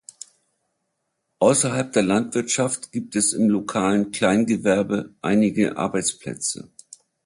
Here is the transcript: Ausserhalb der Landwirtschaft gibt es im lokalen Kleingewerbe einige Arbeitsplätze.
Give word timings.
Ausserhalb 1.37 1.93
der 1.93 2.01
Landwirtschaft 2.01 2.91
gibt 2.91 3.15
es 3.15 3.33
im 3.33 3.49
lokalen 3.51 4.09
Kleingewerbe 4.09 5.13
einige 5.21 5.77
Arbeitsplätze. 5.77 6.71